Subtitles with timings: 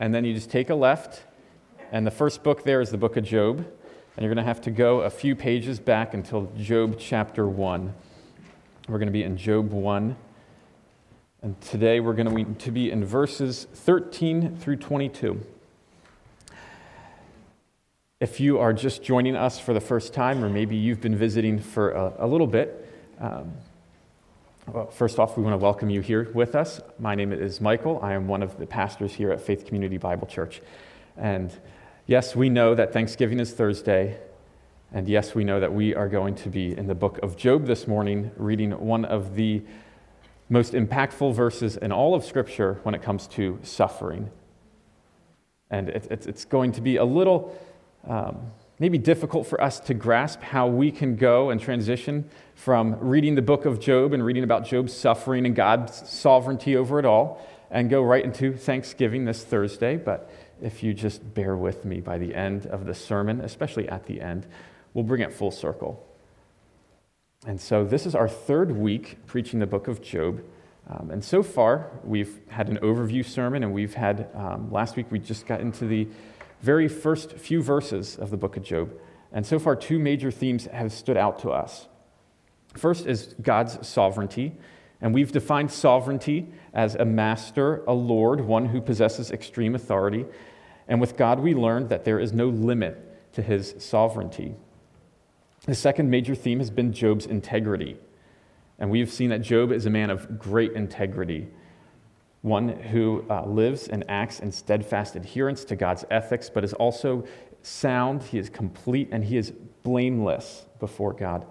[0.00, 1.22] and then you just take a left,
[1.92, 4.60] and the first book there is the book of Job, and you're going to have
[4.62, 7.94] to go a few pages back until Job chapter 1.
[8.88, 10.16] We're going to be in Job 1.
[11.40, 15.40] And today we're going to be in verses 13 through 22.
[18.18, 21.60] If you are just joining us for the first time, or maybe you've been visiting
[21.60, 23.52] for a, a little bit, um,
[24.72, 26.80] well, first off, we want to welcome you here with us.
[26.98, 28.00] My name is Michael.
[28.02, 30.60] I am one of the pastors here at Faith Community Bible Church.
[31.16, 31.50] And
[32.06, 34.18] yes, we know that Thanksgiving is Thursday.
[34.92, 37.64] And yes, we know that we are going to be in the book of Job
[37.64, 39.62] this morning, reading one of the
[40.50, 44.30] most impactful verses in all of Scripture when it comes to suffering.
[45.70, 47.58] And it's going to be a little
[48.06, 53.34] um, maybe difficult for us to grasp how we can go and transition from reading
[53.34, 57.44] the book of Job and reading about Job's suffering and God's sovereignty over it all
[57.70, 59.96] and go right into Thanksgiving this Thursday.
[59.96, 60.30] But
[60.62, 64.20] if you just bear with me by the end of the sermon, especially at the
[64.20, 64.46] end,
[64.94, 66.04] we'll bring it full circle.
[67.46, 70.42] And so this is our third week preaching the book of Job.
[70.90, 75.06] Um, and so far, we've had an overview sermon, and we've had, um, last week,
[75.10, 76.08] we just got into the
[76.60, 78.92] very first few verses of the book of Job.
[79.32, 81.86] And so far, two major themes have stood out to us.
[82.74, 84.56] First is God's sovereignty.
[85.00, 90.26] And we've defined sovereignty as a master, a lord, one who possesses extreme authority.
[90.88, 94.56] And with God, we learned that there is no limit to his sovereignty.
[95.66, 97.96] The second major theme has been Job's integrity.
[98.78, 101.48] And we've seen that Job is a man of great integrity
[102.42, 107.24] one who uh, lives and acts in steadfast adherence to God's ethics, but is also
[107.62, 111.46] sound, he is complete, and he is blameless before God.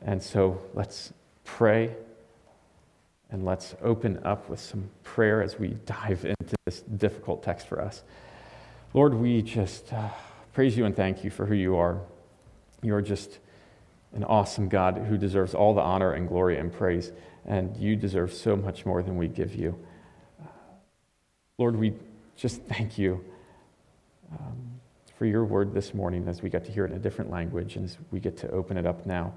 [0.00, 1.12] And so let's
[1.44, 1.94] pray
[3.30, 7.80] and let's open up with some prayer as we dive into this difficult text for
[7.80, 8.02] us.
[8.94, 10.08] Lord, we just uh,
[10.52, 12.00] praise you and thank you for who you are.
[12.82, 13.38] You are just
[14.14, 17.12] an awesome God who deserves all the honor and glory and praise
[17.44, 19.78] and you deserve so much more than we give you.
[21.58, 21.94] Lord, we
[22.36, 23.24] just thank you
[24.32, 24.80] um,
[25.18, 27.76] for your word this morning as we get to hear it in a different language
[27.76, 29.32] and as we get to open it up now.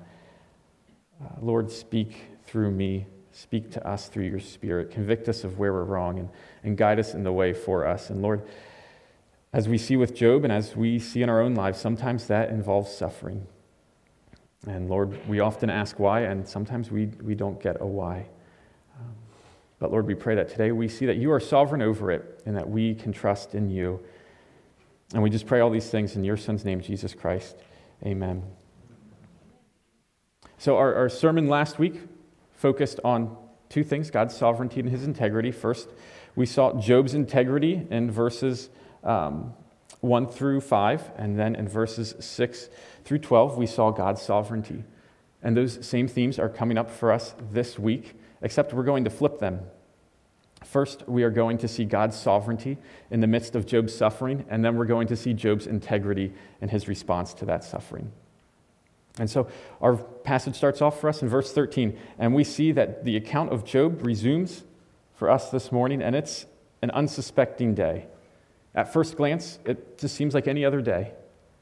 [1.21, 2.15] Uh, Lord, speak
[2.45, 3.07] through me.
[3.31, 4.91] Speak to us through your spirit.
[4.91, 6.29] Convict us of where we're wrong and,
[6.63, 8.09] and guide us in the way for us.
[8.09, 8.43] And Lord,
[9.51, 12.49] as we see with Job and as we see in our own lives, sometimes that
[12.49, 13.47] involves suffering.
[14.67, 18.25] And Lord, we often ask why, and sometimes we, we don't get a why.
[18.99, 19.13] Um,
[19.79, 22.57] but Lord, we pray that today we see that you are sovereign over it and
[22.57, 23.99] that we can trust in you.
[25.13, 27.55] And we just pray all these things in your Son's name, Jesus Christ.
[28.03, 28.43] Amen.
[30.57, 32.01] So, our, our sermon last week
[32.53, 33.37] focused on
[33.69, 35.51] two things God's sovereignty and his integrity.
[35.51, 35.89] First,
[36.35, 38.69] we saw Job's integrity in verses
[39.03, 39.53] um,
[40.05, 42.69] 1 through 5, and then in verses 6
[43.03, 44.83] through 12, we saw God's sovereignty.
[45.41, 49.09] And those same themes are coming up for us this week, except we're going to
[49.09, 49.61] flip them.
[50.63, 52.77] First, we are going to see God's sovereignty
[53.11, 56.71] in the midst of Job's suffering, and then we're going to see Job's integrity and
[56.71, 58.11] his response to that suffering.
[59.19, 59.47] And so
[59.81, 63.53] our passage starts off for us in verse 13, and we see that the account
[63.53, 64.63] of Job resumes
[65.13, 66.47] for us this morning, and it's
[66.81, 68.07] an unsuspecting day.
[68.75, 71.13] At first glance, it just seems like any other day.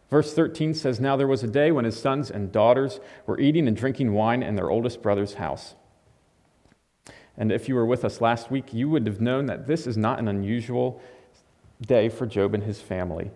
[0.09, 3.67] Verse 13 says, Now there was a day when his sons and daughters were eating
[3.67, 5.75] and drinking wine in their oldest brother's house.
[7.37, 9.97] And if you were with us last week, you would have known that this is
[9.97, 11.01] not an unusual
[11.81, 13.31] day for Job and his family.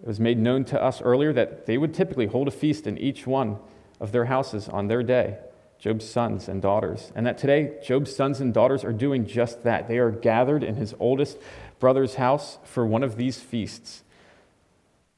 [0.00, 2.96] It was made known to us earlier that they would typically hold a feast in
[2.96, 3.58] each one
[4.00, 5.36] of their houses on their day,
[5.78, 7.12] Job's sons and daughters.
[7.14, 9.88] And that today, Job's sons and daughters are doing just that.
[9.88, 11.36] They are gathered in his oldest
[11.80, 14.04] brother's house for one of these feasts.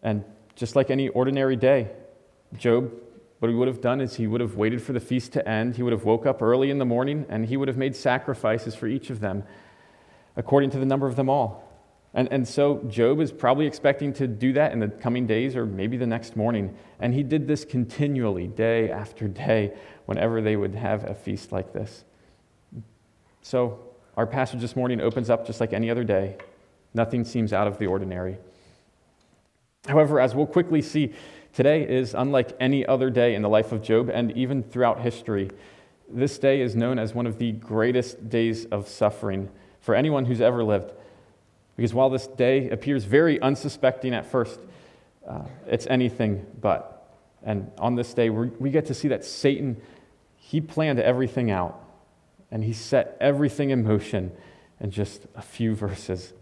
[0.02, 0.24] And
[0.56, 1.90] just like any ordinary day,
[2.56, 2.92] Job,
[3.40, 5.76] what he would have done is he would have waited for the feast to end.
[5.76, 8.74] He would have woke up early in the morning and he would have made sacrifices
[8.74, 9.44] for each of them
[10.36, 11.68] according to the number of them all.
[12.14, 15.64] And, and so Job is probably expecting to do that in the coming days or
[15.64, 16.76] maybe the next morning.
[17.00, 19.72] And he did this continually, day after day,
[20.06, 22.04] whenever they would have a feast like this.
[23.40, 23.80] So
[24.16, 26.36] our passage this morning opens up just like any other day.
[26.94, 28.38] Nothing seems out of the ordinary.
[29.88, 31.12] However, as we'll quickly see,
[31.52, 35.50] today is unlike any other day in the life of Job and even throughout history.
[36.08, 39.48] This day is known as one of the greatest days of suffering
[39.80, 40.92] for anyone who's ever lived.
[41.76, 44.60] Because while this day appears very unsuspecting at first,
[45.26, 47.16] uh, it's anything but.
[47.42, 49.80] And on this day, we get to see that Satan,
[50.36, 51.82] he planned everything out
[52.52, 54.30] and he set everything in motion
[54.78, 56.34] in just a few verses.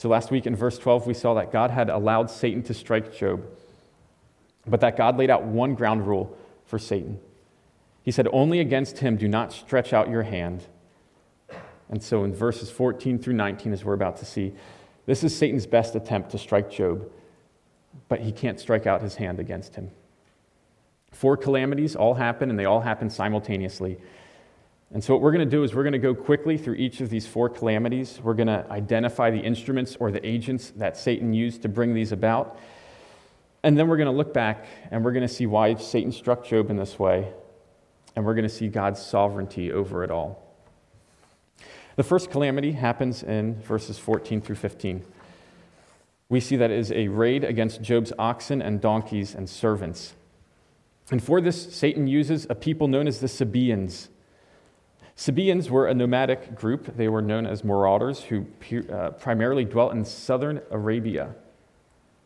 [0.00, 3.14] So last week in verse 12, we saw that God had allowed Satan to strike
[3.14, 3.44] Job,
[4.66, 7.20] but that God laid out one ground rule for Satan.
[8.02, 10.64] He said, Only against him do not stretch out your hand.
[11.90, 14.54] And so in verses 14 through 19, as we're about to see,
[15.04, 17.06] this is Satan's best attempt to strike Job,
[18.08, 19.90] but he can't strike out his hand against him.
[21.12, 23.98] Four calamities all happen, and they all happen simultaneously.
[24.92, 27.00] And so, what we're going to do is we're going to go quickly through each
[27.00, 28.20] of these four calamities.
[28.22, 32.10] We're going to identify the instruments or the agents that Satan used to bring these
[32.10, 32.58] about.
[33.62, 36.44] And then we're going to look back and we're going to see why Satan struck
[36.44, 37.32] Job in this way.
[38.16, 40.42] And we're going to see God's sovereignty over it all.
[41.96, 45.04] The first calamity happens in verses 14 through 15.
[46.28, 50.14] We see that it is a raid against Job's oxen and donkeys and servants.
[51.10, 54.08] And for this, Satan uses a people known as the Sabaeans.
[55.20, 56.96] Sabaeans were a nomadic group.
[56.96, 58.46] They were known as marauders who
[58.90, 61.34] uh, primarily dwelt in southern Arabia.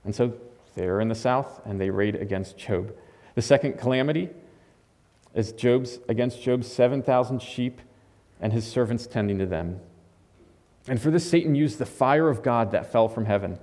[0.05, 0.35] And so
[0.77, 2.95] they're in the south and they raid against Job.
[3.35, 4.29] The second calamity
[5.35, 7.81] is Job's against Job's 7,000 sheep
[8.41, 9.81] and his servants tending to them.
[10.87, 13.59] And for this, Satan used the fire of God that fell from heaven.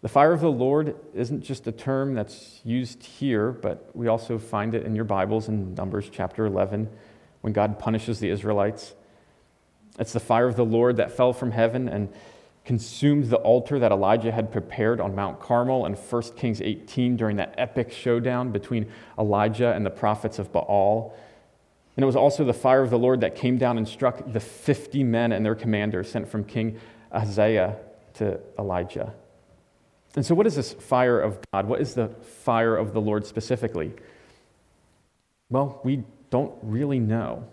[0.00, 4.38] The fire of the Lord isn't just a term that's used here, but we also
[4.38, 6.88] find it in your Bibles in Numbers chapter 11
[7.40, 8.94] when God punishes the Israelites.
[9.98, 12.12] It's the fire of the Lord that fell from heaven and
[12.64, 17.36] consumed the altar that Elijah had prepared on Mount Carmel in 1 Kings 18 during
[17.36, 21.14] that epic showdown between Elijah and the prophets of Baal.
[21.96, 24.40] And it was also the fire of the Lord that came down and struck the
[24.40, 26.78] 50 men and their commander sent from King
[27.10, 27.76] Ahaziah
[28.14, 29.12] to Elijah.
[30.16, 31.66] And so, what is this fire of God?
[31.66, 32.08] What is the
[32.44, 33.92] fire of the Lord specifically?
[35.50, 37.46] Well, we don't really know.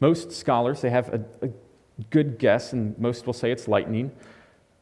[0.00, 1.50] Most scholars, they have a, a
[2.10, 4.10] good guess, and most will say it's lightning.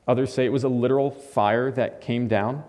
[0.08, 2.64] Others say it was a literal fire that came down.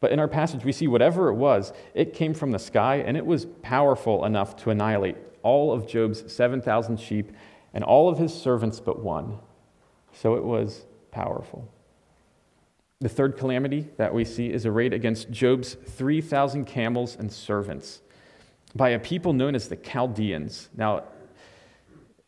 [0.00, 3.16] But in our passage, we see whatever it was, it came from the sky, and
[3.16, 7.32] it was powerful enough to annihilate all of Job's 7,000 sheep
[7.74, 9.38] and all of his servants but one.
[10.12, 11.68] So it was powerful.
[13.00, 18.00] The third calamity that we see is a raid against Job's 3,000 camels and servants
[18.74, 20.68] by a people known as the Chaldeans.
[20.76, 21.04] Now,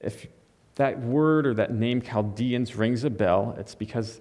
[0.00, 0.26] if
[0.76, 4.20] that word or that name Chaldeans rings a bell, it's because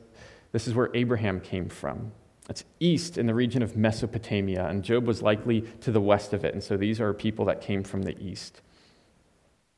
[0.51, 2.11] this is where Abraham came from.
[2.49, 6.43] It's east in the region of Mesopotamia, and Job was likely to the west of
[6.43, 6.53] it.
[6.53, 8.61] And so these are people that came from the east.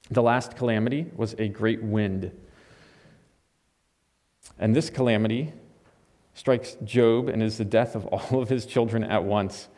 [0.10, 2.32] The last calamity was a great wind.
[4.60, 5.54] And this calamity
[6.34, 9.70] strikes Job and is the death of all of his children at once.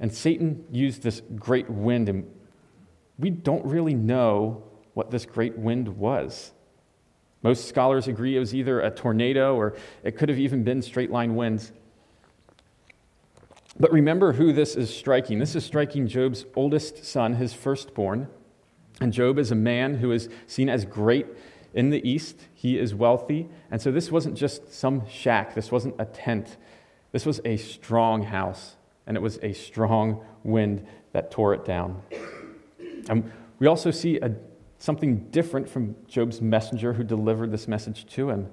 [0.00, 2.30] And Satan used this great wind, and
[3.18, 4.62] we don't really know
[4.94, 6.52] what this great wind was.
[7.42, 11.10] Most scholars agree it was either a tornado or it could have even been straight
[11.10, 11.72] line winds.
[13.78, 15.38] But remember who this is striking.
[15.38, 18.28] This is striking Job's oldest son, his firstborn.
[19.00, 21.26] And Job is a man who is seen as great
[21.74, 22.40] in the East.
[22.54, 23.48] He is wealthy.
[23.70, 26.56] And so this wasn't just some shack, this wasn't a tent.
[27.12, 28.76] This was a strong house,
[29.06, 32.02] and it was a strong wind that tore it down.
[33.08, 34.34] And we also see a,
[34.78, 38.48] something different from Job's messenger who delivered this message to him.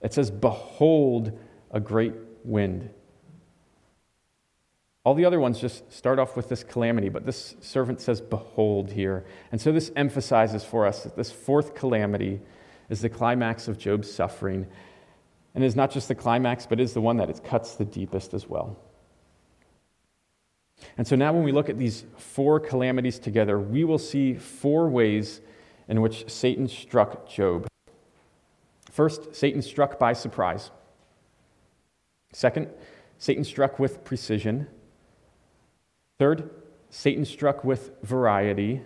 [0.00, 1.38] It says, Behold,
[1.70, 2.90] a great wind.
[5.04, 8.90] All the other ones just start off with this calamity, but this servant says, Behold
[8.90, 9.24] here.
[9.52, 12.40] And so this emphasizes for us that this fourth calamity
[12.88, 14.66] is the climax of Job's suffering.
[15.54, 18.34] And is not just the climax, but is the one that it cuts the deepest
[18.34, 18.78] as well.
[20.98, 24.88] And so now, when we look at these four calamities together, we will see four
[24.88, 25.40] ways
[25.88, 27.66] in which Satan struck Job.
[28.90, 30.70] First, Satan struck by surprise.
[32.32, 32.68] Second,
[33.18, 34.66] Satan struck with precision.
[36.18, 36.50] Third,
[36.90, 38.82] Satan struck with variety.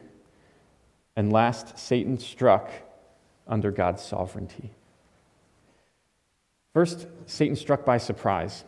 [1.17, 2.71] And last, Satan struck
[3.47, 4.71] under God's sovereignty.
[6.73, 8.65] First, Satan struck by surprise.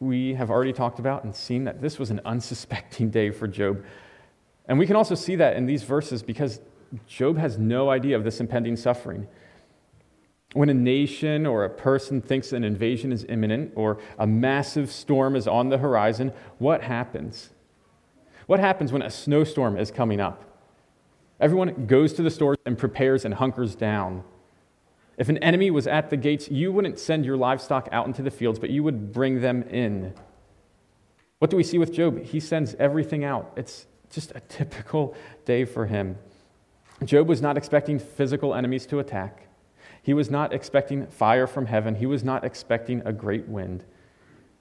[0.00, 3.84] We have already talked about and seen that this was an unsuspecting day for Job.
[4.66, 6.60] And we can also see that in these verses because
[7.06, 9.26] Job has no idea of this impending suffering.
[10.52, 15.34] When a nation or a person thinks an invasion is imminent or a massive storm
[15.36, 17.50] is on the horizon, what happens?
[18.46, 20.44] What happens when a snowstorm is coming up?
[21.40, 24.22] Everyone goes to the stores and prepares and hunkers down.
[25.16, 28.30] If an enemy was at the gates, you wouldn't send your livestock out into the
[28.30, 30.14] fields, but you would bring them in.
[31.38, 32.22] What do we see with Job?
[32.22, 33.52] He sends everything out.
[33.56, 36.16] It's just a typical day for him.
[37.04, 39.48] Job was not expecting physical enemies to attack.
[40.02, 43.84] He was not expecting fire from heaven, he was not expecting a great wind.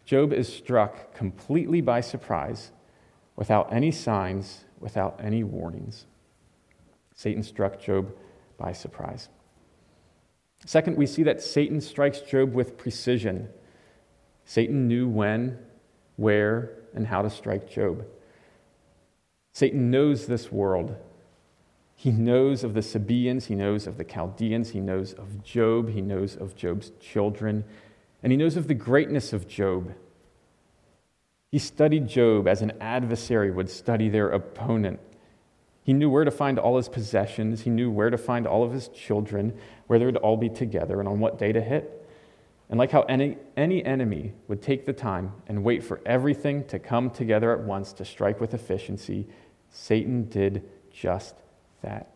[0.06, 2.72] Job is struck completely by surprise,
[3.36, 6.06] without any signs, without any warnings.
[7.14, 8.14] Satan struck Job
[8.58, 9.30] by surprise.
[10.66, 13.50] Second, we see that Satan strikes Job with precision.
[14.46, 15.58] Satan knew when,
[16.16, 18.06] where, and how to strike Job.
[19.52, 20.96] Satan knows this world.
[21.96, 26.02] He knows of the Sabaeans, he knows of the Chaldeans, he knows of Job, he
[26.02, 27.64] knows of Job's children,
[28.22, 29.94] and he knows of the greatness of Job.
[31.52, 35.00] He studied Job as an adversary would study their opponent.
[35.84, 38.72] He knew where to find all his possessions, he knew where to find all of
[38.72, 42.00] his children, where they would all be together, and on what day to hit.
[42.70, 46.80] And like how any, any enemy would take the time and wait for everything to
[46.80, 49.28] come together at once to strike with efficiency,
[49.70, 51.36] Satan did just
[51.82, 52.14] that.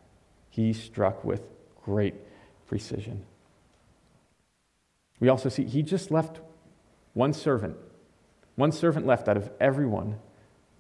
[0.50, 1.42] He struck with
[1.84, 2.16] great
[2.68, 3.24] precision.
[5.20, 6.40] We also see he just left
[7.14, 7.76] one servant,
[8.56, 10.20] one servant left out of everyone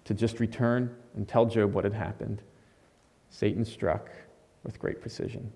[0.05, 2.41] to just return and tell Job what had happened.
[3.29, 4.09] Satan struck
[4.63, 5.51] with great precision.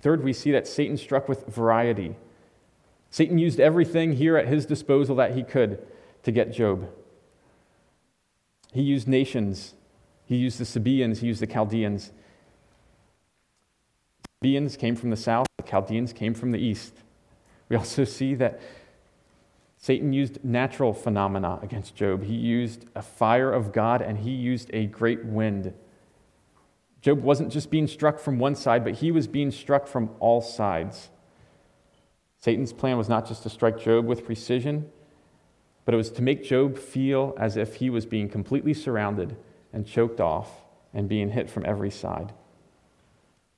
[0.00, 2.16] Third, we see that Satan struck with variety.
[3.10, 5.86] Satan used everything here at his disposal that he could
[6.24, 6.90] to get Job.
[8.72, 9.74] He used nations,
[10.26, 12.10] he used the Sabaeans, he used the Chaldeans.
[14.40, 16.94] The Sabaeans came from the south, the Chaldeans came from the east.
[17.68, 18.60] We also see that
[19.78, 22.24] Satan used natural phenomena against Job.
[22.24, 25.74] He used a fire of God and he used a great wind.
[27.04, 30.40] Job wasn't just being struck from one side, but he was being struck from all
[30.40, 31.10] sides.
[32.38, 34.90] Satan's plan was not just to strike Job with precision,
[35.84, 39.36] but it was to make Job feel as if he was being completely surrounded
[39.70, 40.62] and choked off
[40.94, 42.32] and being hit from every side.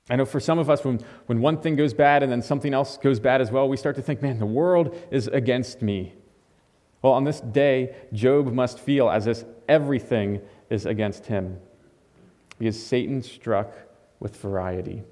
[0.09, 2.73] I know for some of us, when, when one thing goes bad and then something
[2.73, 6.15] else goes bad as well, we start to think, man, the world is against me.
[7.01, 11.61] Well, on this day, Job must feel as if everything is against him
[12.57, 13.73] because Satan struck
[14.19, 15.03] with variety.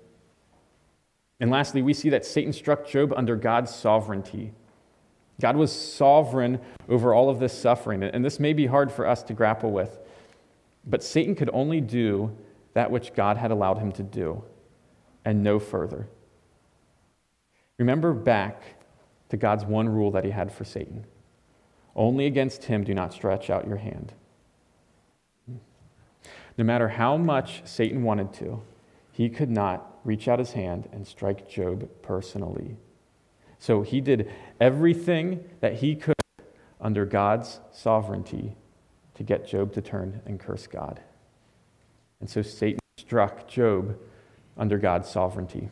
[1.40, 4.54] And lastly, we see that Satan struck Job under God's sovereignty.
[5.40, 9.22] God was sovereign over all of this suffering, and this may be hard for us
[9.24, 10.00] to grapple with,
[10.86, 12.36] but Satan could only do
[12.74, 14.44] that which God had allowed him to do,
[15.26, 16.08] and no further.
[17.78, 18.62] Remember back
[19.30, 21.06] to God's one rule that he had for Satan
[21.96, 24.14] only against him do not stretch out your hand.
[26.58, 28.62] No matter how much Satan wanted to,
[29.12, 32.78] he could not reach out his hand and strike Job personally.
[33.60, 36.16] So he did everything that he could
[36.80, 38.56] under God's sovereignty
[39.16, 41.02] to get Job to turn and curse God.
[42.20, 43.98] And so Satan struck Job
[44.58, 45.70] under God's sovereignty.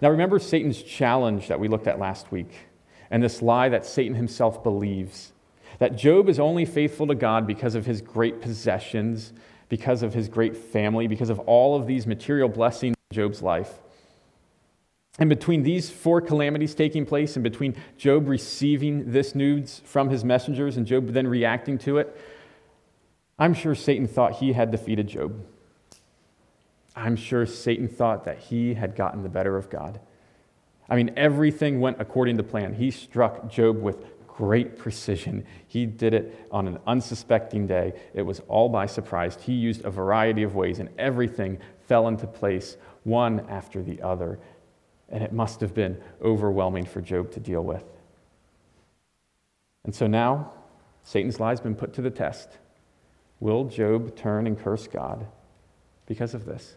[0.00, 2.50] Now, remember Satan's challenge that we looked at last week
[3.10, 5.32] and this lie that Satan himself believes
[5.78, 9.32] that Job is only faithful to God because of his great possessions,
[9.68, 13.80] because of his great family, because of all of these material blessings in Job's life.
[15.18, 20.24] And between these four calamities taking place, and between Job receiving this news from his
[20.24, 22.16] messengers and Job then reacting to it,
[23.38, 25.44] I'm sure Satan thought he had defeated Job.
[26.96, 30.00] I'm sure Satan thought that he had gotten the better of God.
[30.88, 32.74] I mean, everything went according to plan.
[32.74, 34.04] He struck Job with
[34.34, 35.46] great precision.
[35.68, 37.94] He did it on an unsuspecting day.
[38.14, 39.38] It was all by surprise.
[39.40, 44.38] He used a variety of ways, and everything fell into place one after the other.
[45.08, 47.84] And it must have been overwhelming for Job to deal with.
[49.84, 50.52] And so now,
[51.04, 52.48] Satan's lie has been put to the test.
[53.38, 55.26] Will Job turn and curse God
[56.06, 56.74] because of this?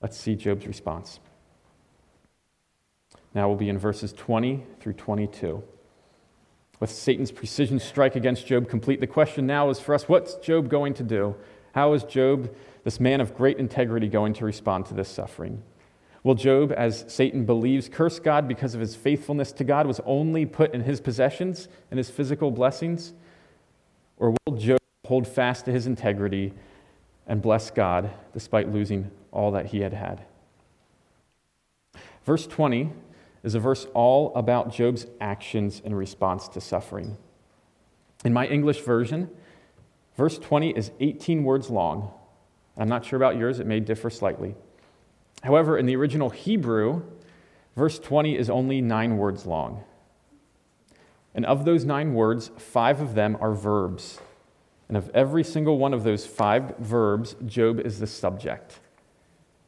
[0.00, 1.18] Let's see Job's response.
[3.34, 5.62] Now we'll be in verses 20 through 22
[6.80, 9.00] with Satan's precision strike against Job complete.
[9.00, 11.34] The question now is for us what's Job going to do?
[11.74, 12.54] How is Job,
[12.84, 15.62] this man of great integrity, going to respond to this suffering?
[16.22, 20.44] Will Job, as Satan believes, curse God because of his faithfulness to God was only
[20.44, 23.12] put in his possessions and his physical blessings?
[24.16, 26.52] Or will Job hold fast to his integrity
[27.26, 30.24] and bless God despite losing all that he had had?
[32.24, 32.90] Verse 20
[33.46, 37.16] is a verse all about Job's actions in response to suffering.
[38.24, 39.30] In my English version,
[40.16, 42.12] verse 20 is 18 words long.
[42.76, 44.56] I'm not sure about yours, it may differ slightly.
[45.44, 47.04] However, in the original Hebrew,
[47.76, 49.84] verse 20 is only nine words long.
[51.32, 54.18] And of those nine words, five of them are verbs.
[54.88, 58.80] And of every single one of those five verbs, Job is the subject.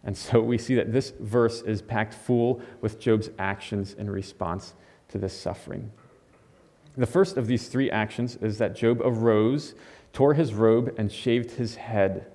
[0.04, 4.74] And so we see that this verse is packed full with Job's actions in response
[5.08, 5.90] to this suffering.
[6.96, 9.74] The first of these three actions is that Job arose,
[10.12, 12.26] tore his robe, and shaved his head.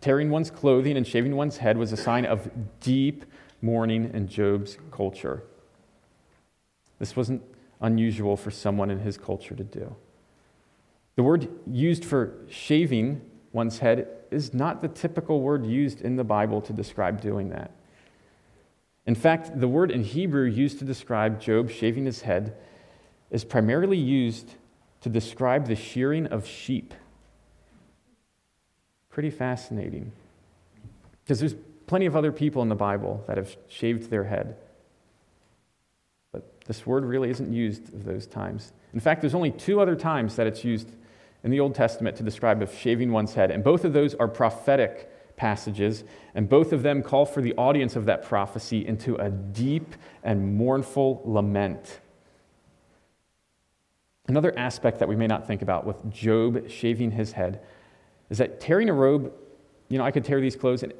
[0.00, 2.50] Tearing one's clothing and shaving one's head was a sign of
[2.80, 3.24] deep
[3.60, 5.44] mourning in Job's culture.
[6.98, 7.42] This wasn't
[7.80, 9.94] unusual for someone in his culture to do.
[11.16, 13.20] The word used for shaving
[13.52, 17.70] one's head is not the typical word used in the Bible to describe doing that.
[19.06, 22.56] In fact, the word in Hebrew used to describe Job shaving his head
[23.30, 24.54] is primarily used
[25.00, 26.94] to describe the shearing of sheep.
[29.10, 30.12] Pretty fascinating.
[31.24, 34.56] Because there's plenty of other people in the Bible that have shaved their head.
[36.30, 38.72] But this word really isn't used of those times.
[38.94, 40.88] In fact, there's only two other times that it's used
[41.44, 43.50] in the Old Testament to describe of shaving one's head.
[43.50, 47.96] And both of those are prophetic passages, and both of them call for the audience
[47.96, 52.00] of that prophecy into a deep and mournful lament.
[54.28, 57.60] Another aspect that we may not think about with Job shaving his head
[58.30, 59.32] is that tearing a robe,
[59.88, 60.92] you know, I could tear these clothes and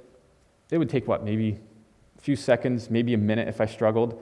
[0.70, 1.58] it would take what, maybe
[2.18, 4.20] a few seconds, maybe a minute if I struggled.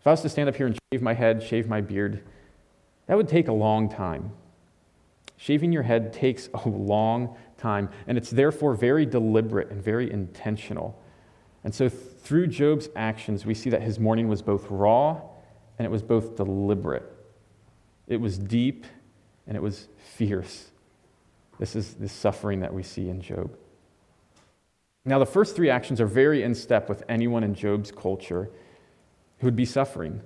[0.00, 2.22] If I was to stand up here and shave my head, shave my beard,
[3.06, 4.32] that would take a long time.
[5.42, 11.02] Shaving your head takes a long time, and it's therefore very deliberate and very intentional.
[11.64, 15.20] And so, through Job's actions, we see that his mourning was both raw
[15.78, 17.12] and it was both deliberate.
[18.06, 18.86] It was deep
[19.48, 20.70] and it was fierce.
[21.58, 23.58] This is the suffering that we see in Job.
[25.04, 28.48] Now, the first three actions are very in step with anyone in Job's culture
[29.38, 30.20] who would be suffering.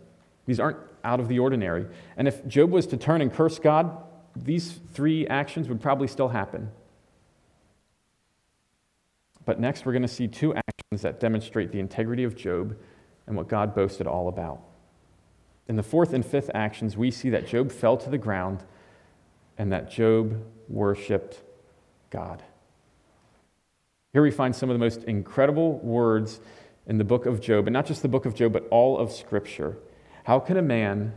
[0.45, 1.87] These aren't out of the ordinary.
[2.19, 4.03] And if Job was to turn and curse God,
[4.45, 6.71] these three actions would probably still happen.
[9.45, 12.77] But next, we're going to see two actions that demonstrate the integrity of Job
[13.27, 14.61] and what God boasted all about.
[15.69, 18.65] In the fourth and fifth actions, we see that Job fell to the ground
[19.59, 21.43] and that Job worshiped
[22.11, 22.43] God.
[24.13, 26.41] Here we find some of the most incredible words
[26.87, 29.11] in the book of Job, and not just the book of Job, but all of
[29.11, 29.77] Scripture.
[30.25, 31.13] How can a man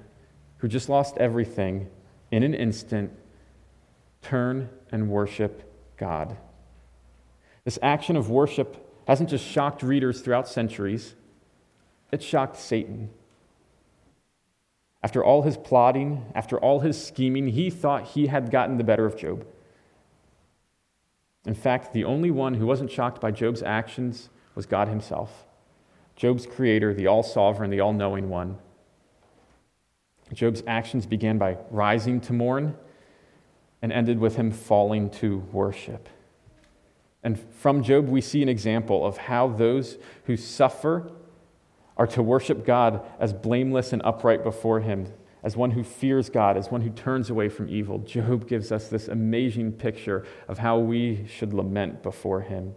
[0.57, 1.89] who just lost everything
[2.31, 3.11] in an instant,
[4.21, 5.63] turn and worship
[5.97, 6.37] God.
[7.63, 11.15] This action of worship hasn't just shocked readers throughout centuries,
[12.11, 13.09] it shocked Satan.
[15.01, 19.05] After all his plotting, after all his scheming, he thought he had gotten the better
[19.05, 19.45] of Job.
[21.45, 25.45] In fact, the only one who wasn't shocked by Job's actions was God himself.
[26.15, 28.57] Job's creator, the all sovereign, the all knowing one.
[30.33, 32.75] Job's actions began by rising to mourn
[33.81, 36.09] and ended with him falling to worship.
[37.23, 41.11] And from Job, we see an example of how those who suffer
[41.97, 45.11] are to worship God as blameless and upright before him,
[45.43, 47.99] as one who fears God, as one who turns away from evil.
[47.99, 52.73] Job gives us this amazing picture of how we should lament before him.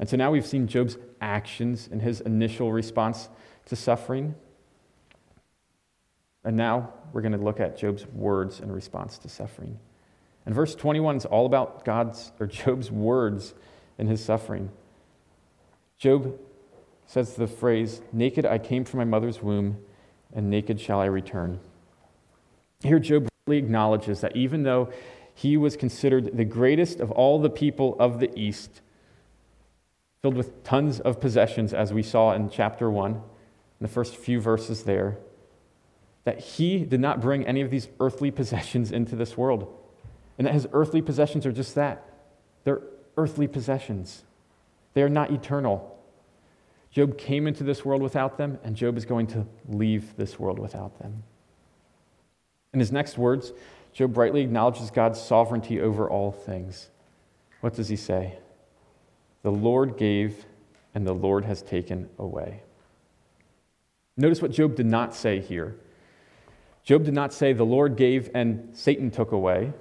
[0.00, 3.28] And so now we've seen Job's actions and his initial response
[3.66, 4.34] to suffering.
[6.44, 9.78] And now we're going to look at Job's words in response to suffering.
[10.46, 13.54] And verse 21 is all about God's or Job's words
[13.98, 14.70] in his suffering.
[15.98, 16.38] Job
[17.06, 19.78] says the phrase, Naked I came from my mother's womb,
[20.32, 21.58] and naked shall I return.
[22.82, 24.92] Here, Job really acknowledges that even though
[25.34, 28.80] he was considered the greatest of all the people of the East,
[30.20, 33.20] filled with tons of possessions, as we saw in chapter 1, in
[33.80, 35.18] the first few verses there,
[36.28, 39.74] that he did not bring any of these earthly possessions into this world.
[40.36, 42.04] And that his earthly possessions are just that
[42.64, 42.82] they're
[43.16, 44.24] earthly possessions,
[44.92, 45.98] they are not eternal.
[46.90, 50.58] Job came into this world without them, and Job is going to leave this world
[50.58, 51.22] without them.
[52.74, 53.54] In his next words,
[53.94, 56.90] Job brightly acknowledges God's sovereignty over all things.
[57.62, 58.38] What does he say?
[59.40, 60.44] The Lord gave,
[60.94, 62.64] and the Lord has taken away.
[64.18, 65.78] Notice what Job did not say here.
[66.88, 69.74] Job did not say, The Lord gave and Satan took away.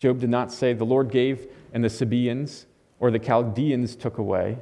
[0.00, 2.64] Job did not say, The Lord gave and the Sabaeans
[2.98, 4.56] or the Chaldeans took away.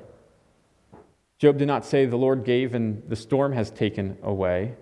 [1.38, 4.74] Job did not say, The Lord gave and the storm has taken away.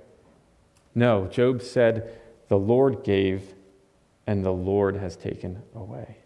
[0.94, 2.18] No, Job said,
[2.48, 3.52] The Lord gave
[4.26, 6.16] and the Lord has taken away.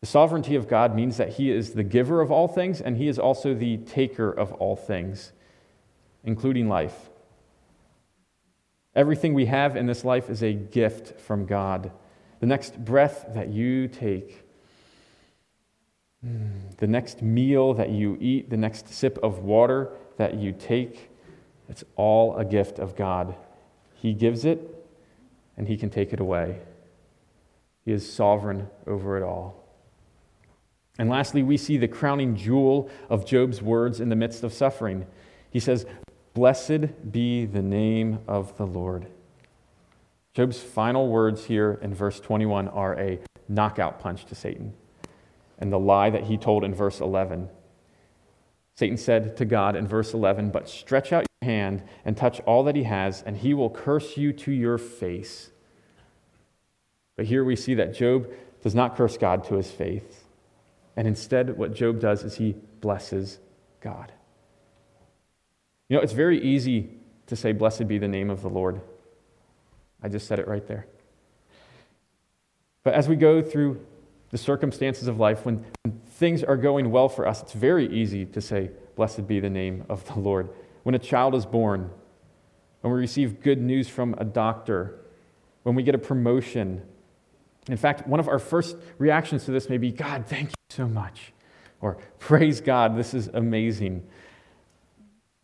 [0.00, 3.06] The sovereignty of God means that He is the giver of all things and He
[3.06, 5.32] is also the taker of all things,
[6.24, 7.10] including life.
[8.96, 11.92] Everything we have in this life is a gift from God.
[12.40, 14.42] The next breath that you take,
[16.24, 21.10] hmm, the next meal that you eat, the next sip of water that you take,
[21.68, 23.34] it's all a gift of God.
[23.94, 24.86] He gives it,
[25.58, 26.60] and He can take it away.
[27.84, 29.62] He is sovereign over it all.
[30.98, 35.06] And lastly, we see the crowning jewel of Job's words in the midst of suffering.
[35.50, 35.84] He says,
[36.36, 39.06] Blessed be the name of the Lord.
[40.34, 44.74] Job's final words here in verse 21 are a knockout punch to Satan
[45.58, 47.48] and the lie that he told in verse 11.
[48.74, 52.64] Satan said to God in verse 11, But stretch out your hand and touch all
[52.64, 55.52] that he has, and he will curse you to your face.
[57.16, 58.30] But here we see that Job
[58.62, 60.24] does not curse God to his face.
[60.96, 63.38] And instead, what Job does is he blesses
[63.80, 64.12] God.
[65.88, 66.90] You know, it's very easy
[67.26, 68.80] to say, Blessed be the name of the Lord.
[70.02, 70.86] I just said it right there.
[72.82, 73.84] But as we go through
[74.30, 75.64] the circumstances of life, when
[76.14, 79.84] things are going well for us, it's very easy to say, Blessed be the name
[79.88, 80.48] of the Lord.
[80.82, 81.90] When a child is born,
[82.80, 85.00] when we receive good news from a doctor,
[85.64, 86.80] when we get a promotion.
[87.68, 90.86] In fact, one of our first reactions to this may be, God, thank you so
[90.86, 91.32] much.
[91.80, 94.06] Or, praise God, this is amazing.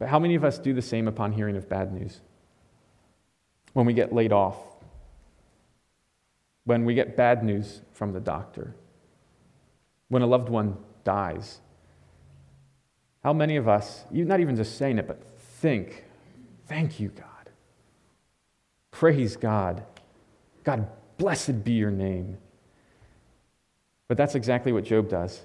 [0.03, 2.23] But how many of us do the same upon hearing of bad news?
[3.73, 4.57] When we get laid off,
[6.65, 8.75] when we get bad news from the doctor,
[10.09, 11.61] when a loved one dies.
[13.23, 16.03] How many of us, not even just saying it, but think,
[16.67, 17.51] thank you, God.
[18.91, 19.85] Praise God.
[20.65, 22.39] God, blessed be your name.
[24.09, 25.43] But that's exactly what Job does.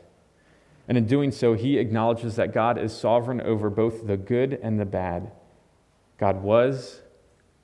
[0.88, 4.80] And in doing so, he acknowledges that God is sovereign over both the good and
[4.80, 5.32] the bad.
[6.17, 7.02] God was,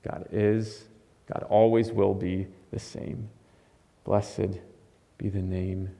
[0.02, 0.84] God is,
[1.26, 3.30] God always will be the same.
[4.04, 4.58] Blessed
[5.16, 5.90] be the name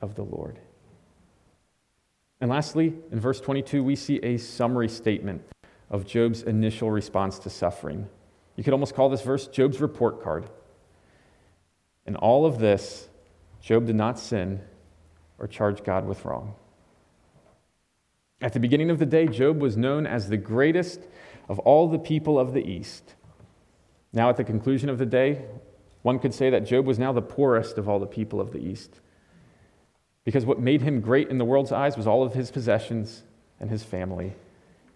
[0.00, 0.58] of the Lord.
[2.40, 5.42] And lastly, in verse 22, we see a summary statement
[5.90, 8.08] of Job's initial response to suffering.
[8.56, 10.48] You could almost call this verse Job's report card.
[12.06, 13.08] In all of this,
[13.60, 14.62] Job did not sin
[15.38, 16.54] or charge God with wrong.
[18.40, 21.00] At the beginning of the day, Job was known as the greatest
[21.48, 23.14] of all the people of the East.
[24.12, 25.44] Now, at the conclusion of the day,
[26.02, 28.58] one could say that Job was now the poorest of all the people of the
[28.58, 29.00] East.
[30.24, 33.24] Because what made him great in the world's eyes was all of his possessions
[33.58, 34.34] and his family.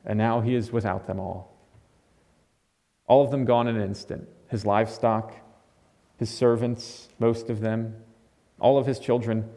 [0.04, 1.54] And now he is without them all.
[3.06, 5.34] All of them gone in an instant his livestock,
[6.16, 7.96] his servants, most of them,
[8.60, 9.50] all of his children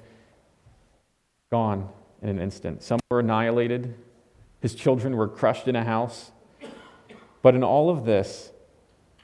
[1.51, 1.87] gone
[2.21, 2.83] in an instant.
[2.83, 3.95] Some were annihilated,
[4.59, 6.31] his children were crushed in a house.
[7.41, 8.51] But in all of this,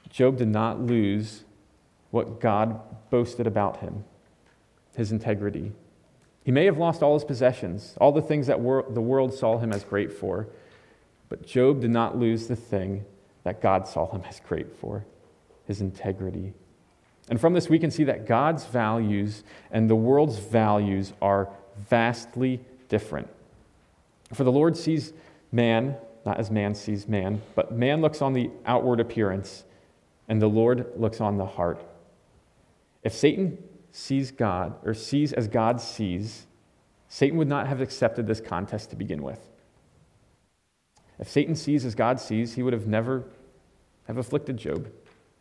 [0.10, 1.44] Job did not lose
[2.12, 2.80] what God
[3.10, 4.06] boasted about him
[4.96, 5.72] his integrity.
[6.44, 9.58] He may have lost all his possessions, all the things that wor- the world saw
[9.58, 10.48] him as great for,
[11.30, 13.06] but Job did not lose the thing
[13.44, 15.04] that God saw him as great for
[15.66, 16.54] his integrity.
[17.30, 21.50] And from this, we can see that God's values and the world's values are
[21.90, 22.60] vastly
[22.94, 23.28] different.
[24.34, 25.14] For the Lord sees
[25.52, 25.96] man,
[26.28, 29.64] not as man sees man, but man looks on the outward appearance,
[30.28, 31.84] and the Lord looks on the heart.
[33.02, 33.58] If Satan
[33.92, 36.46] sees God, or sees as God sees,
[37.08, 39.40] Satan would not have accepted this contest to begin with.
[41.18, 43.24] If Satan sees as God sees, he would have never
[44.08, 44.92] have afflicted Job.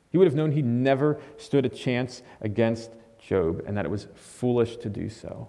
[0.09, 4.07] He would have known he never stood a chance against Job and that it was
[4.15, 5.49] foolish to do so.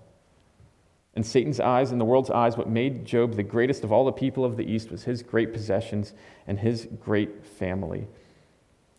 [1.16, 4.12] In Satan's eyes, in the world's eyes, what made Job the greatest of all the
[4.12, 6.14] people of the East was his great possessions
[6.48, 8.08] and his great family.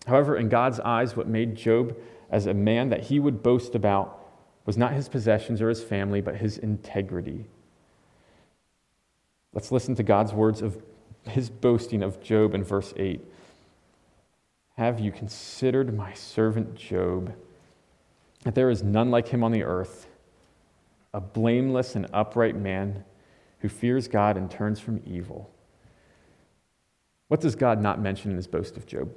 [0.06, 1.96] However, in God's eyes, what made Job
[2.30, 4.20] as a man that he would boast about
[4.64, 7.46] was not his possessions or his family, but his integrity.
[9.52, 10.82] Let's listen to God's words of
[11.28, 13.20] his boasting of Job in verse 8.
[14.76, 17.32] Have you considered my servant Job,
[18.42, 20.06] that there is none like him on the earth,
[21.14, 23.04] a blameless and upright man
[23.60, 25.50] who fears God and turns from evil?
[27.28, 29.14] What does God not mention in his boast of Job?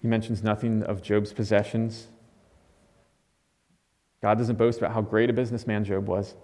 [0.00, 2.06] He mentions nothing of Job's possessions.
[4.22, 6.34] God doesn't boast about how great a businessman Job was.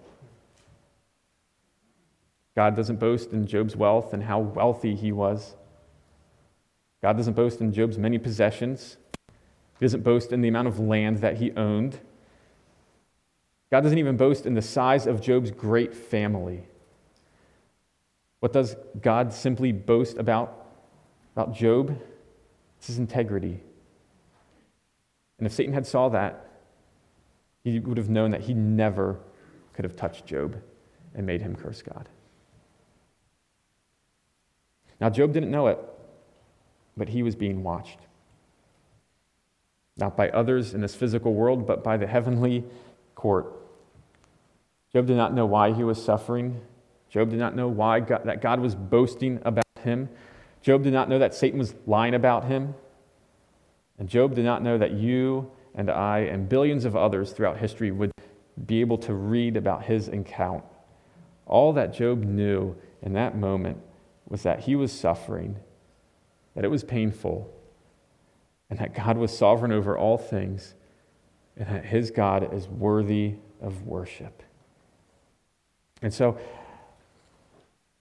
[2.55, 5.55] God doesn't boast in Job's wealth and how wealthy he was.
[7.01, 8.97] God doesn't boast in Job's many possessions.
[9.79, 11.99] He doesn't boast in the amount of land that he owned.
[13.71, 16.63] God doesn't even boast in the size of Job's great family.
[18.39, 20.67] What does God simply boast about,
[21.35, 21.99] about Job?
[22.77, 23.59] It's his integrity.
[25.39, 26.47] And if Satan had saw that,
[27.63, 29.19] he would have known that he never
[29.73, 30.61] could have touched Job
[31.15, 32.07] and made him curse God.
[35.01, 35.79] Now, Job didn't know it,
[36.95, 37.99] but he was being watched.
[39.97, 42.63] Not by others in this physical world, but by the heavenly
[43.15, 43.51] court.
[44.93, 46.61] Job did not know why he was suffering.
[47.09, 50.09] Job did not know why God, that God was boasting about him.
[50.61, 52.75] Job did not know that Satan was lying about him.
[53.97, 57.91] And Job did not know that you and I and billions of others throughout history
[57.91, 58.11] would
[58.65, 60.63] be able to read about his account.
[61.45, 63.77] All that Job knew in that moment
[64.27, 65.57] was that he was suffering,
[66.55, 67.51] that it was painful,
[68.69, 70.73] and that God was sovereign over all things,
[71.57, 74.43] and that his God is worthy of worship.
[76.01, 76.37] And so,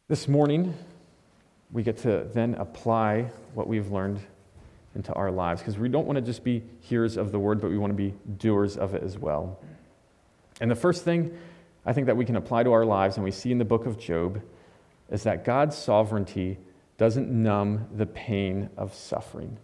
[0.08, 0.74] this morning,
[1.72, 4.20] we get to then apply what we've learned
[4.94, 7.70] into our lives because we don't want to just be hearers of the word, but
[7.70, 9.58] we want to be doers of it as well.
[10.60, 11.36] And the first thing
[11.86, 13.86] I think that we can apply to our lives, and we see in the book
[13.86, 14.40] of Job,
[15.10, 16.58] is that God's sovereignty
[16.96, 19.58] doesn't numb the pain of suffering.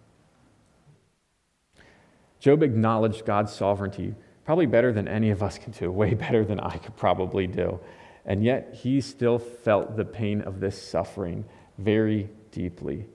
[2.40, 6.58] Job acknowledged God's sovereignty probably better than any of us can do, way better than
[6.58, 7.78] I could probably do.
[8.26, 11.44] And yet, he still felt the pain of this suffering
[11.78, 13.06] very deeply.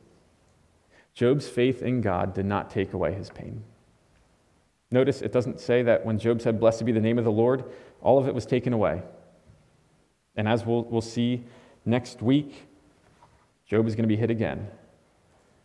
[1.13, 3.63] Job's faith in God did not take away his pain.
[4.91, 7.65] Notice it doesn't say that when Job said, Blessed be the name of the Lord,
[8.01, 9.01] all of it was taken away.
[10.35, 11.43] And as we'll, we'll see
[11.85, 12.67] next week,
[13.67, 14.67] Job is going to be hit again.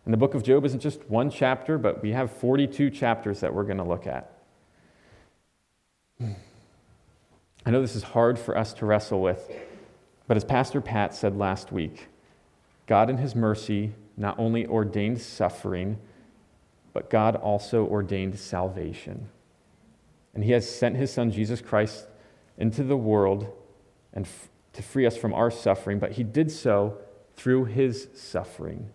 [0.04, 3.54] And the book of Job isn't just one chapter, but we have 42 chapters that
[3.54, 4.32] we're going to look at.
[7.66, 9.50] I know this is hard for us to wrestle with,
[10.26, 12.08] but as Pastor Pat said last week,
[12.86, 15.98] God in His mercy not only ordained suffering,
[16.92, 19.28] but God also ordained salvation.
[20.34, 22.06] And He has sent His Son, Jesus Christ,
[22.58, 23.46] into the world
[24.12, 26.98] and f- to free us from our suffering, but He did so
[27.36, 28.90] through His suffering.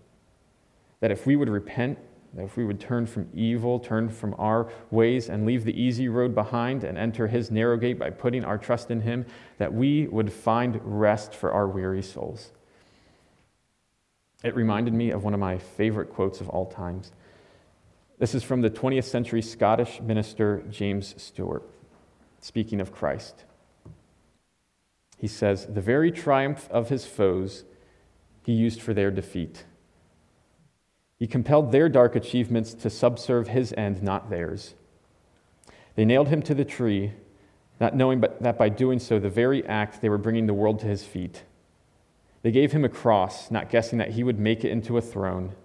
[1.06, 2.00] That if we would repent,
[2.34, 6.10] that if we would turn from evil, turn from our ways, and leave the easy
[6.10, 9.28] road behind and enter His narrow gate by putting our trust in Him,
[9.60, 12.54] that we would find rest for our weary souls.
[14.44, 17.12] It reminded me of one of my favorite quotes of all times.
[18.18, 21.70] This is from the 20th century Scottish minister James Stewart,
[22.40, 23.44] speaking of Christ.
[25.20, 27.64] He says, The very triumph of his foes
[28.42, 29.66] he used for their defeat.
[31.18, 34.74] He compelled their dark achievements to subserve his end, not theirs.
[35.96, 37.14] They nailed him to the tree,
[37.80, 40.80] not knowing but that by doing so, the very act they were bringing the world
[40.80, 41.44] to his feet.
[42.42, 45.56] They gave him a cross, not guessing that he would make it into a throne.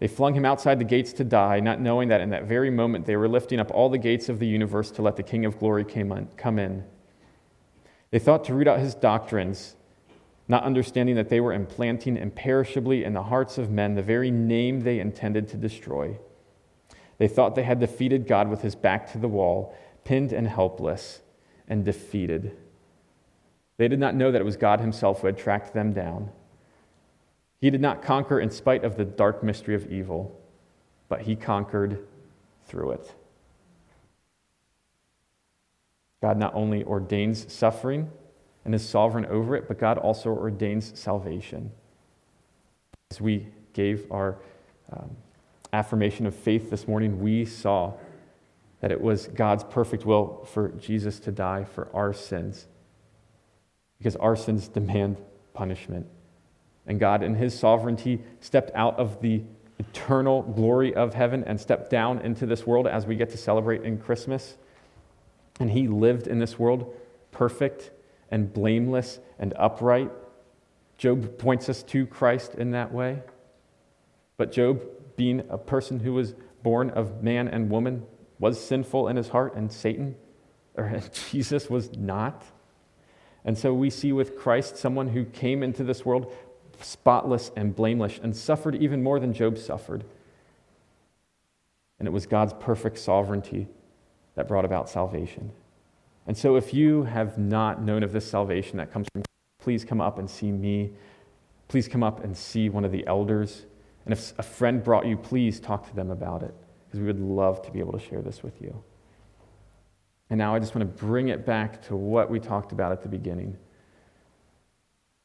[0.00, 3.06] They flung him outside the gates to die, not knowing that in that very moment
[3.06, 5.58] they were lifting up all the gates of the universe to let the King of
[5.58, 6.84] glory come in.
[8.10, 9.76] They thought to root out his doctrines,
[10.46, 14.80] not understanding that they were implanting imperishably in the hearts of men the very name
[14.80, 16.18] they intended to destroy.
[17.18, 21.20] They thought they had defeated God with his back to the wall, pinned and helpless,
[21.66, 22.56] and defeated.
[23.76, 26.30] They did not know that it was God Himself who had tracked them down.
[27.60, 30.38] He did not conquer in spite of the dark mystery of evil,
[31.08, 32.06] but He conquered
[32.66, 33.14] through it.
[36.20, 38.10] God not only ordains suffering
[38.64, 41.70] and is sovereign over it, but God also ordains salvation.
[43.10, 44.36] As we gave our
[44.92, 45.10] um,
[45.72, 47.92] affirmation of faith this morning, we saw
[48.80, 52.66] that it was God's perfect will for Jesus to die for our sins
[53.98, 55.16] because our sins demand
[55.54, 56.06] punishment.
[56.86, 59.42] And God, in His sovereignty, stepped out of the
[59.78, 63.82] eternal glory of heaven and stepped down into this world as we get to celebrate
[63.82, 64.56] in Christmas.
[65.58, 66.94] And He lived in this world
[67.30, 67.90] perfect
[68.34, 70.10] and blameless and upright.
[70.98, 73.22] Job points us to Christ in that way.
[74.36, 74.82] But Job,
[75.14, 78.02] being a person who was born of man and woman,
[78.40, 80.16] was sinful in his heart, and Satan,
[80.74, 82.42] or Jesus, was not.
[83.44, 86.34] And so we see with Christ someone who came into this world
[86.80, 90.02] spotless and blameless and suffered even more than Job suffered.
[92.00, 93.68] And it was God's perfect sovereignty
[94.34, 95.52] that brought about salvation.
[96.26, 99.24] And so if you have not known of this salvation that comes from
[99.64, 100.92] please come up and see me.
[101.68, 103.64] Please come up and see one of the elders.
[104.04, 106.54] And if a friend brought you, please talk to them about it
[106.86, 108.84] because we would love to be able to share this with you.
[110.28, 113.02] And now I just want to bring it back to what we talked about at
[113.02, 113.56] the beginning.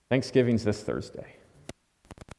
[0.10, 1.36] Thanksgiving's this Thursday.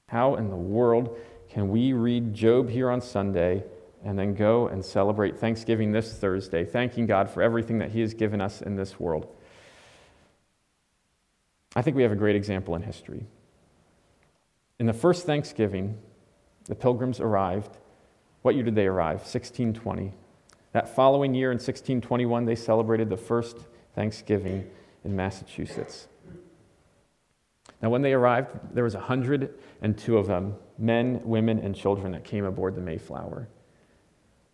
[0.09, 1.19] How in the world
[1.51, 3.63] can we read Job here on Sunday
[4.05, 8.15] and then go and celebrate Thanksgiving this Thursday, thanking God for everything that He has
[8.15, 9.29] given us in this world?
[11.77, 13.27] I think we have a great example in history.
[14.79, 15.99] In the first Thanksgiving,
[16.65, 17.77] the pilgrims arrived.
[18.43, 19.19] What year did they arrive?
[19.19, 20.13] 1620.
[20.73, 23.59] That following year, in 1621, they celebrated the first
[23.95, 24.69] Thanksgiving
[25.05, 26.09] in Massachusetts.
[27.83, 32.45] Now, when they arrived, there was 102 of them, men, women, and children that came
[32.45, 33.49] aboard the Mayflower.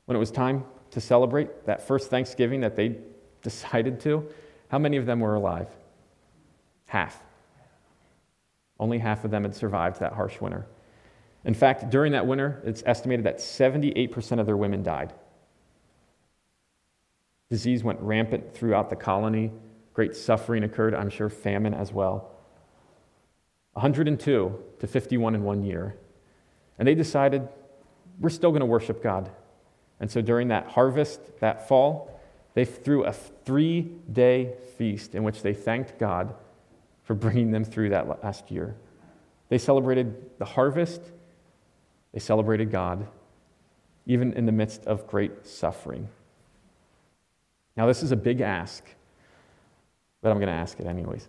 [0.07, 2.99] When it was time to celebrate that first Thanksgiving that they
[3.43, 4.27] decided to,
[4.69, 5.69] how many of them were alive?
[6.87, 7.23] Half.
[8.79, 10.67] Only half of them had survived that harsh winter.
[11.45, 15.13] In fact, during that winter, it's estimated that 78% of their women died.
[17.49, 19.53] Disease went rampant throughout the colony.
[19.95, 22.33] Great suffering occurred, I'm sure famine as well.
[23.75, 25.97] 102 to 51 in one year.
[26.79, 27.49] And they decided,
[28.19, 29.31] we're still going to worship God.
[30.01, 32.21] And so during that harvest, that fall,
[32.55, 33.83] they threw a three
[34.13, 36.35] day feast in which they thanked God
[37.03, 38.75] for bringing them through that last year.
[39.49, 41.01] They celebrated the harvest,
[42.13, 43.07] they celebrated God,
[44.07, 46.09] even in the midst of great suffering.
[47.77, 48.83] Now, this is a big ask,
[50.23, 51.29] but I'm going to ask it anyways.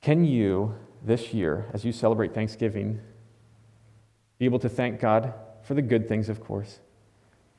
[0.00, 3.00] Can you, this year, as you celebrate Thanksgiving,
[4.38, 6.80] be able to thank God for the good things, of course,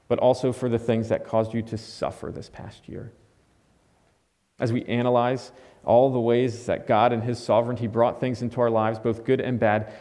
[0.08, 3.12] but also for the things that caused you to suffer this past year?
[4.60, 5.52] As we analyze
[5.84, 9.42] all the ways that God and His sovereignty brought things into our lives, both good
[9.42, 9.92] and bad,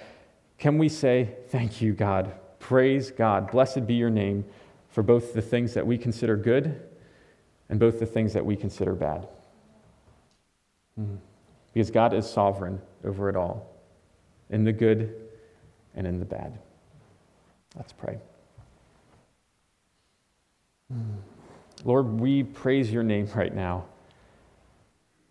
[0.59, 2.33] can we say, Thank you, God?
[2.59, 3.51] Praise God.
[3.51, 4.45] Blessed be your name
[4.91, 6.81] for both the things that we consider good
[7.69, 9.27] and both the things that we consider bad.
[11.01, 11.17] Mm-hmm.
[11.73, 13.67] Because God is sovereign over it all,
[14.51, 15.15] in the good
[15.95, 16.59] and in the bad.
[17.77, 18.19] Let's pray.
[21.85, 23.87] Lord, we praise your name right now.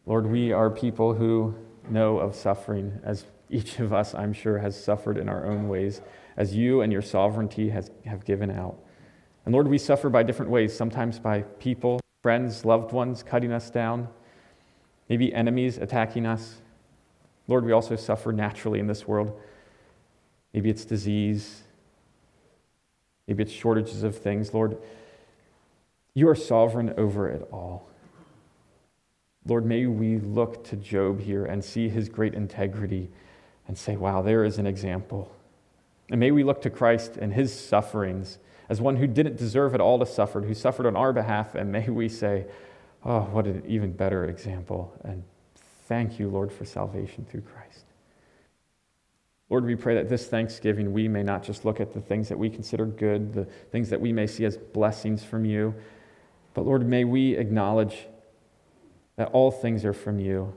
[0.06, 1.54] Lord, we are people who
[1.90, 6.02] know of suffering, as each of us, I'm sure, has suffered in our own ways,
[6.38, 8.78] as you and your sovereignty has, have given out.
[9.46, 13.70] And Lord, we suffer by different ways, sometimes by people, friends, loved ones cutting us
[13.70, 14.08] down,
[15.10, 16.62] maybe enemies attacking us.
[17.48, 19.40] Lord, we also suffer naturally in this world.
[20.54, 21.64] Maybe it's disease,
[23.30, 24.56] maybe it's shortages of things.
[24.56, 24.76] Lord,
[26.16, 27.88] you are sovereign over it all.
[29.46, 33.12] Lord, may we look to Job here and see his great integrity
[33.68, 35.32] and say, wow, there is an example.
[36.10, 39.82] And may we look to Christ and his sufferings as one who didn't deserve it
[39.82, 42.48] all to suffer, who suffered on our behalf, and may we say,
[43.06, 44.92] oh, what an even better example.
[45.04, 45.22] And
[45.88, 47.86] thank you, Lord, for salvation through Christ.
[49.50, 52.38] Lord, we pray that this Thanksgiving we may not just look at the things that
[52.38, 55.74] we consider good, the things that we may see as blessings from you,
[56.54, 58.08] but Lord, may we acknowledge
[59.16, 60.54] that all things are from you.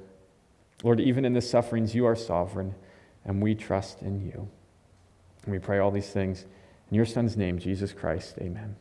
[0.82, 2.74] Lord, even in the sufferings, you are sovereign,
[3.24, 4.48] and we trust in you.
[5.44, 6.44] And we pray all these things
[6.90, 8.36] in your Son's name, Jesus Christ.
[8.40, 8.76] Amen.